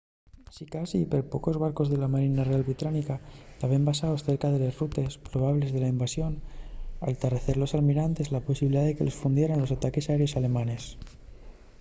sicasí 0.57 0.99
perpocos 1.13 1.59
barcos 1.63 1.87
de 1.89 1.97
la 1.99 2.11
marina 2.13 2.43
real 2.49 2.67
británica 2.69 3.15
taben 3.61 3.85
basaos 3.89 4.23
cerca 4.27 4.47
de 4.51 4.59
les 4.63 4.77
rutes 4.81 5.11
probables 5.31 5.69
de 5.73 5.81
la 5.81 5.91
invasión 5.95 6.33
al 7.05 7.17
tarrecer 7.21 7.55
los 7.59 7.73
almirantes 7.77 8.31
la 8.33 8.45
posibilidá 8.49 8.81
de 8.85 8.95
que 8.95 9.07
los 9.07 9.19
fundieran 9.21 9.61
los 9.61 9.73
ataques 9.77 10.05
aéreos 10.07 10.37
alemanes 10.39 10.83